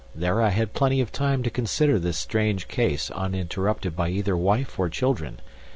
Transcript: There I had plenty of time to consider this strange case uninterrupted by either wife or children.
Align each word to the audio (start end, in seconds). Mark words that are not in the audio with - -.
There 0.15 0.41
I 0.41 0.49
had 0.49 0.73
plenty 0.73 0.99
of 0.99 1.11
time 1.11 1.43
to 1.43 1.51
consider 1.51 1.99
this 1.99 2.17
strange 2.17 2.67
case 2.67 3.11
uninterrupted 3.11 3.95
by 3.95 4.09
either 4.09 4.35
wife 4.35 4.79
or 4.79 4.89
children. 4.89 5.39